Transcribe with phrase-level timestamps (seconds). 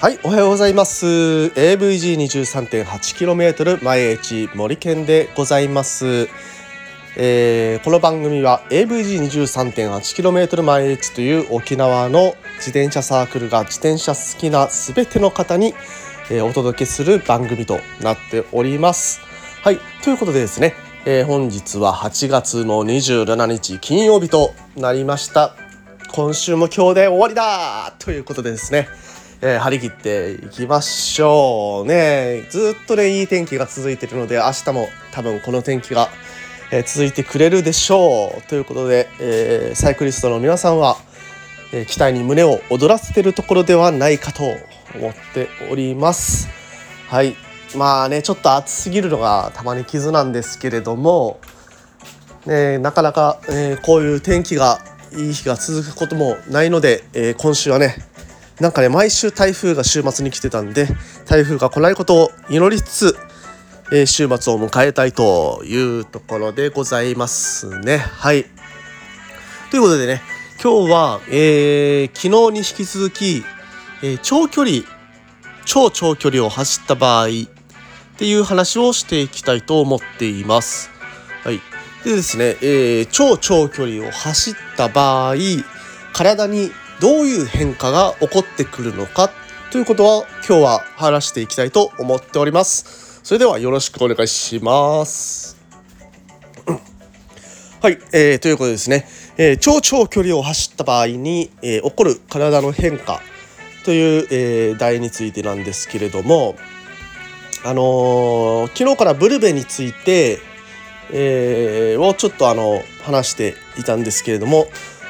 [0.00, 1.04] はい、おはようございます。
[1.06, 6.28] AVG23.8km 前市森県でございます。
[7.16, 15.74] えー、この番組は AVG23.8km 前市という沖縄の自転車サークルが自転車好きなすべての方に、
[16.30, 19.29] えー、お届けする番組となっております。
[19.62, 20.74] はい、ということでですね、
[21.04, 25.54] えー、本日は8月の27日金曜日となりました。
[26.14, 27.94] 今週も今日で終わりだ。
[27.98, 28.88] ということでですね、
[29.42, 32.46] えー、張り切っていきましょうね。
[32.48, 36.08] ずっとねいい天気が続いているので明日も多分この天気が、
[36.72, 38.42] えー、続いてくれるでしょう。
[38.48, 40.96] ということで、えー、サイクリストの皆さんは、
[41.74, 44.42] え期待に胸を躍らせてるところではないかと
[44.94, 46.48] 思っております。
[47.08, 47.36] はい。
[47.76, 51.40] まあねちょっと暑すぎるのがたまに傷なんですけれども
[52.46, 54.78] ね、なかなか、えこういう天気が
[55.12, 57.96] いい日が続くこともないので、え今週はね
[58.60, 60.86] なんかね毎週台風が週末に来てたんで
[61.26, 63.16] 台風が来ないことを祈りつつ、
[63.92, 67.98] えー、週末を迎えたいというところでございますね。
[67.98, 68.44] はい。
[69.70, 70.22] ということでね
[70.62, 73.44] 今日は、えー、昨日に引き続き、
[74.02, 74.82] え、長距離
[75.64, 77.28] 超長距離を走った場合
[78.20, 80.90] っていう話をしていきたいと思っています。
[81.42, 81.60] はい。
[82.04, 85.36] でですね、えー、超長距離を走った場合
[86.12, 89.30] 体にどういう変化が起こってくるのか
[89.70, 93.20] ということは今日は話していきたいと思っております。
[93.22, 95.56] それではよろしくお願いします。
[97.80, 103.22] はい、えー、ということでですね、えー、超長距離を走った場合に、えー、起こる体の変化
[103.86, 106.54] という、えー、題についてなんですけれども
[107.64, 110.38] あのー、昨日からブルベについて、
[111.12, 114.66] えー、をちょっとあの話していたんですけれども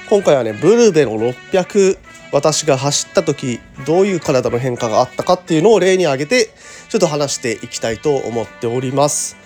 [0.09, 1.99] 今回はねブルベの600
[2.33, 6.51] 私が走った時どういう体の変化があったかっていうのを例に挙げて
[6.89, 9.37] ちょっと話していきたいと思っております。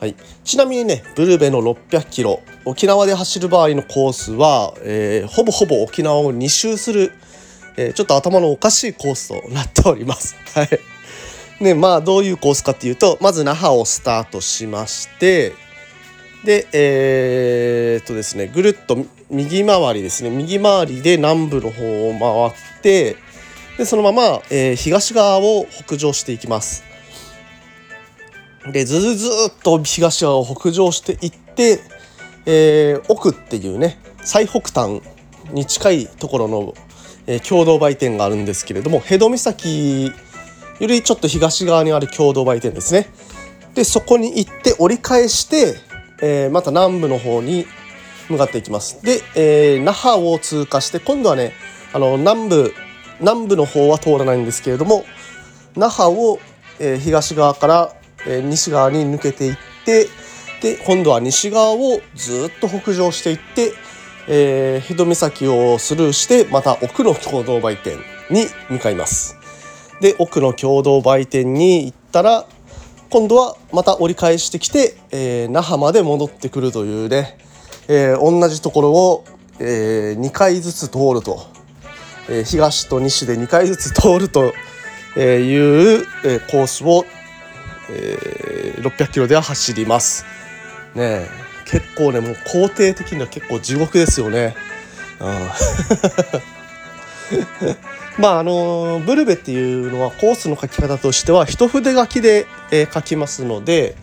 [0.00, 7.12] はい、ちなみにねブルベの600キロ沖縄で走る場合のコースは、えー、ほぼほぼ沖縄を2周する、
[7.76, 10.36] えー、ちょっと頭のおかしいコースとなっております。
[10.54, 10.93] はい
[11.60, 15.52] ねまあどういうコースかっていうとまず那覇をスタートしまして
[16.44, 18.98] でえー、っとですねぐるっと
[19.30, 23.16] 右回りですね右回りで南部の方を回って
[23.78, 26.84] でそのまま、えー、東側を北上していきます。
[28.72, 31.80] でずずずっと東側を北上していって、
[32.46, 35.02] えー、奥っていうね最北端
[35.52, 36.74] に近いところの、
[37.26, 40.12] えー、共同売店があるんですけれども辺戸岬
[40.80, 43.08] よりちょっと東側にある共同売店ですね
[43.74, 45.74] でそこに行って折り返して、
[46.22, 47.66] えー、また南部の方に
[48.28, 49.02] 向かっていきます。
[49.02, 51.52] で、えー、那覇を通過して今度はね
[51.92, 52.74] あの南部
[53.20, 55.04] 南部の方は通らないんですけれども
[55.76, 56.38] 那覇を、
[56.78, 57.94] えー、東側から、
[58.26, 60.06] えー、西側に抜けていって
[60.62, 63.72] で今度は西側をずっと北上していって、
[64.28, 67.98] えー、日戸岬をスルーしてまた奥の共同売店
[68.30, 69.43] に向かいます。
[70.00, 72.46] で奥の共同売店に行ったら
[73.10, 77.38] 今度はまた折り返してきて、えー、那覇まで戻ってくるというね
[77.88, 79.24] えー、同じところを、
[79.58, 81.46] えー、2回ずつ通ると、
[82.30, 84.54] え、東と西で2回ずつ通ると
[85.18, 87.04] いう、え、コースを、
[87.90, 90.24] え、600キロでは走ります。
[90.94, 91.28] ね
[91.66, 94.54] 結構ねもう工程的には結構地獄ですよね。
[95.20, 95.28] うん
[98.18, 103.96] まああのブルベっていうのはコースの書き方としては一筆書きで、えー、書きますので、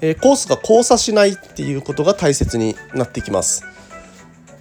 [0.00, 3.64] えコースが交差しないっていうことが大切になってきます。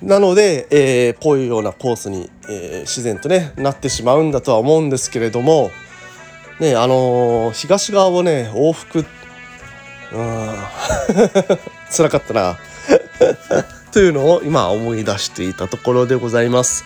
[0.03, 5.71] なので、えー、こういうようなコースに、えー、自然とねなってしまうんだとは思うんですけれども
[6.59, 9.05] ねあのー、東側をね往復
[10.11, 10.55] うん
[11.89, 12.57] 辛かったな
[13.93, 16.83] というのを今思い出していたところでございます。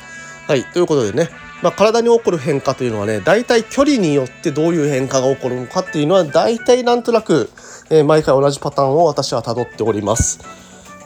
[0.47, 1.29] はいということでね、
[1.63, 7.50] まあ、体に起こる変化というのはね大体距離によってどういう変化が起こるのかっていうのは大体なんとなく
[7.89, 10.39] えー、毎回同じパターンを私は辿っております。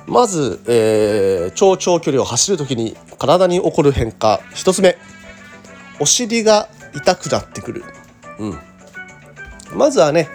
[0.07, 4.41] まず、えー、超長距離を走る時に体に起こる変化。
[4.55, 4.97] 1つ目
[5.99, 7.83] お尻が痛くなってくる、
[8.39, 8.57] うん、
[9.75, 10.27] まずはね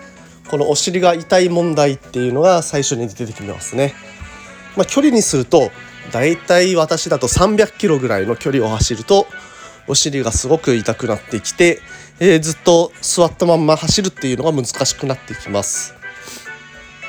[0.49, 3.93] このお尻が痛い問題っていうのが最初に出てきますね、
[4.77, 5.71] まあ、距離にすると
[6.13, 9.27] だいたい私だと300キロぐらいの距離を走ると
[9.88, 11.81] お尻がすごく痛くなってきて、
[12.19, 15.94] えー、ずっと座ったまんま走るっていうのが難しくなってきます。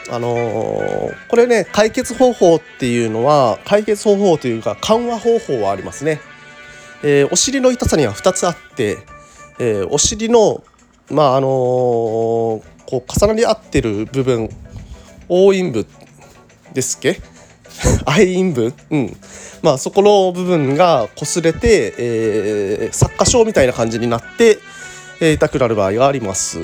[0.09, 6.21] あのー、これね解決方法っていうのは解決方法というか緩和方法はありますね、
[7.03, 8.99] えー、お尻の痛さには2つあって、
[9.59, 10.63] えー、お尻の
[11.11, 14.49] まああのこう重なり合ってる部分
[15.29, 15.85] 横陰部
[16.73, 17.19] ですっけ？
[18.05, 18.73] 愛陰部？
[18.89, 19.17] うん。
[19.61, 24.59] まあそこの部分が擦れて、えー、擦過傷みたいな感じになって、
[25.19, 26.59] えー、痛くなる場合があります。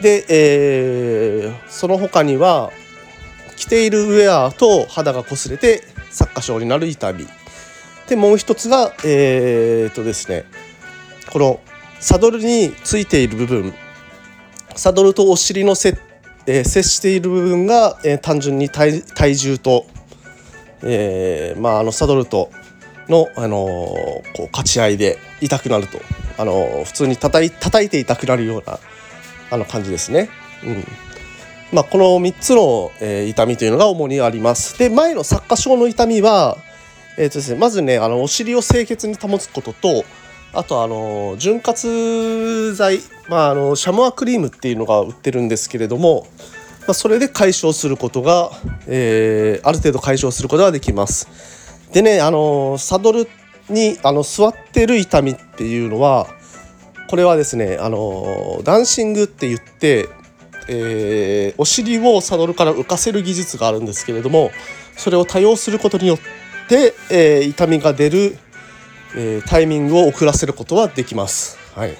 [0.00, 2.70] で、えー、その他には
[3.56, 5.82] 着ているウェアと肌が擦れて
[6.12, 7.26] 擦過傷になる痛み。
[8.08, 10.44] でもう一つがえー、っとですね
[11.30, 11.60] この
[12.00, 13.74] サドルについている部分。
[14.78, 15.98] サドルとお尻のせ、
[16.46, 19.02] えー、接している部分が、えー、単純に体
[19.34, 19.86] 重と、
[20.82, 22.50] えー、まああのサドルと
[23.08, 25.98] の、あのこう勝ち合いで痛くなると、
[26.38, 28.78] あの普通に叩い叩いて痛くなるような
[29.50, 30.28] あの感じですね。
[30.64, 30.84] うん
[31.70, 34.78] まあ、この3つの、えー、痛みというのが主にあります。
[34.78, 36.56] で前の擦過傷の痛みは、
[37.18, 40.04] えーとですね、まずねあのお尻を清潔に保つことと
[40.54, 46.26] あとあの潤滑剤、まあ、あのシャモアクリームっていうのが売ってるんですけれども、
[46.88, 48.50] まあ、それで解消することが、
[48.86, 51.28] えー、ある程度解消することができます。
[51.92, 53.28] でねあのサドル
[53.68, 56.26] にあの座ってる痛みっていうのは
[57.10, 60.08] これはですねあのダンシングって言って、
[60.70, 64.50] えー、お尻をサドルから浮かせる技術があるんですけれども
[64.96, 66.18] それを多用することによっ
[66.70, 68.38] て、えー、痛みが出る、
[69.14, 71.58] えー、タイミングを遅らせることはできます。
[71.74, 71.94] はい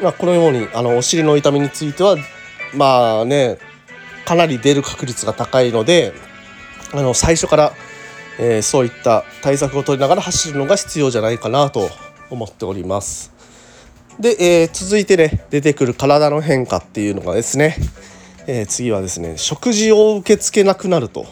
[0.00, 2.16] まあ、このようにあのお尻の痛みについては
[2.74, 3.58] まあね
[4.24, 6.12] かなり出る確率が高いので
[6.92, 7.72] あの最初から、
[8.38, 11.90] えー、そういった対策を取りながら走るのが必要じゃないかなと
[12.30, 13.32] 思っております。
[14.18, 17.76] で、えー、続いてね出てくる体の変化っていうのがですね、
[18.46, 21.26] えー、次はですね食事を受け付けなくなると、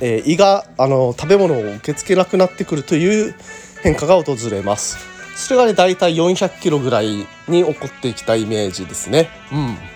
[0.00, 3.34] えー、胃があの食べ物を受け付けなくなってくるという
[3.82, 4.98] 変化が訪れます。
[5.36, 9.28] それがね大体400キロぐらいに起こってきたイメージですね。
[9.50, 9.91] うん。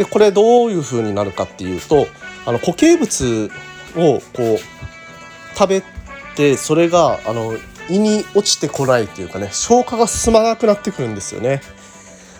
[0.00, 2.06] でこれどういう風になるかっていうと
[2.46, 3.50] あの固形物
[3.96, 4.58] をこう
[5.54, 5.82] 食べ
[6.34, 7.52] てそれがあの
[7.90, 11.60] 胃に落ちてこないというかね消化が進まなくなってくるんですよね。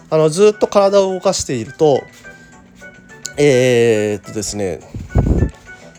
[0.09, 2.03] あのずっと体を動かしていると
[3.37, 4.81] えー、っとですね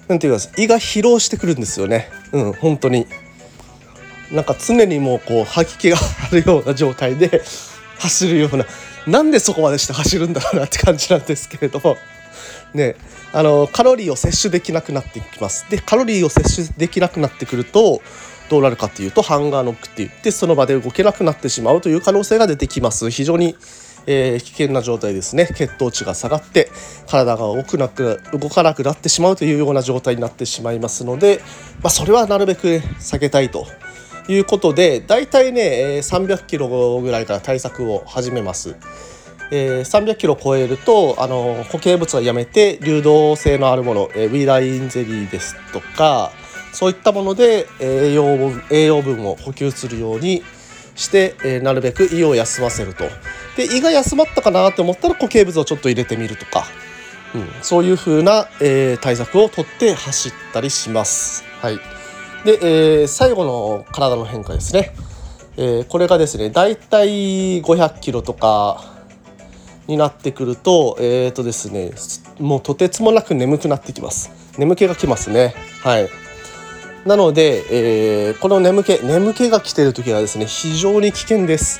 [0.07, 2.09] なんていうか胃が疲労してくるんですよね。
[2.31, 3.05] うん本当に。
[4.31, 7.43] なんか常にもうこう吐き気があるような状態で
[7.99, 8.65] 走るような
[9.07, 11.97] なんでそこまでして走るんだろうなって感じなんですけれども。
[12.73, 12.95] ね
[13.33, 15.65] あのカロリーを摂取できなくなってきます。
[15.69, 18.01] でカロリーを摂取できなくなってくると
[18.49, 23.09] どうなるかっていうとハンガーノックって言ってその場で動けなくなってしまうという可能性が出てきます。
[23.09, 23.55] 非常に、
[24.05, 25.47] えー、危険な状態ですね。
[25.55, 26.69] 血糖値が下がって
[27.07, 31.41] 体が動くなく動かなくなってしまうというような状態になってしまいますので、
[31.81, 33.65] まあ、それはなるべく、避けたいと。
[34.27, 38.75] いうことでだいたいね300キロぐらいから対策を始めます。
[39.53, 46.31] えー、300キロ超えるとあの固形物はやめて流動性のあるもの、えー、ウィーラインゼリーですとか、
[46.71, 50.41] そういったもので栄養分栄養分を補給するように
[50.95, 53.05] して、えー、なるべく胃を休ませると
[53.57, 56.65] で胃が休まったかなって思ったら固形物をちょっと入れてみるとか、
[57.35, 61.43] うん、そういう風な、えー、対策をとって走ったりします。
[61.61, 61.79] はい、
[62.45, 64.93] で、えー、最後の体の変化ですね、
[65.57, 68.83] えー、これがですねだいたい500キロとか
[69.87, 71.91] になってくるとえっ、ー、とですね
[72.39, 74.31] もうとてつもなく眠くなってきます。
[74.57, 75.53] 眠気がきますね。
[75.83, 76.09] はい。
[77.05, 81.79] なので、えー、この眠気眠気が来てる時はですね非常に危険です。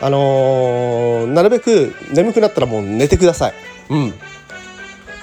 [0.00, 3.54] あの、なるべく眠くなったらもう寝てください。
[3.90, 4.14] うん。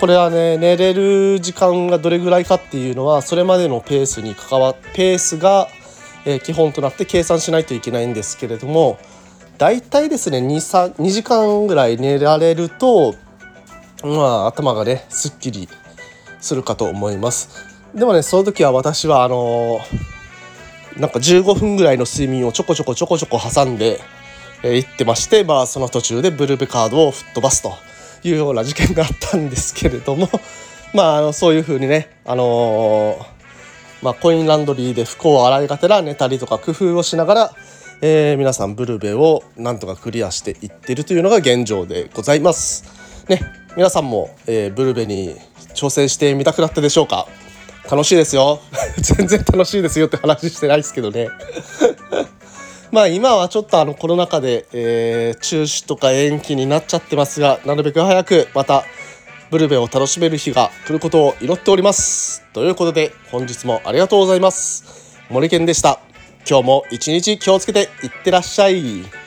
[0.02, 5.68] これはね寝れる時間がどれぐらいかっていうのはそれまでのペースに関わペースが、
[6.26, 8.98] え、基本となって計算しないといけないんですけれども
[9.60, 13.14] だいたいですね 2, 2時間ぐらい寝られると
[14.04, 15.70] まあ頭がねすっきり
[16.40, 17.50] するかと思います。
[17.94, 24.00] でもねその時は私はあのー、なんか15分ぐらいの睡眠をちょこちょこちょこちょこ挟んで、
[24.64, 27.91] えー、行ってましてまあその途中でブルーベカードを吹っ飛ばすと。
[28.24, 30.30] いうような事件があったんですけれども
[30.94, 37.54] まああのそういうふうにねあのー、まあ、コインランドリーで服を洗いがてら寝たりとか工夫をしながら、
[38.02, 42.84] えー、皆さんブルベをなんとかクリアしていってるというのが現状でございます。
[43.28, 43.42] ね、
[43.78, 45.36] 皆さんも、えー、ブルベに
[45.76, 47.28] 挑戦してみたくなったでしょうか？
[47.90, 48.60] 楽しいですよ。
[48.98, 51.30] 全然楽しいですよって話してないですけどね。
[52.92, 58.84] まあ今はちょっとあのコロナ禍で、えー、中止とか延期になっちゃってますがなるべく早くまた、
[59.50, 62.44] ブルベを楽しめる日が来ることを祈っております。
[62.54, 65.20] ということで本日もありがとうございます。
[65.30, 66.00] 森健でした。
[66.50, 69.21] 今日も一日気をつけていってらっしゃい。